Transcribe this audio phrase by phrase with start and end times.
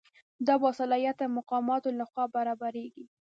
[0.47, 3.05] دا د باصلاحیته مقاماتو لخوا برابریږي.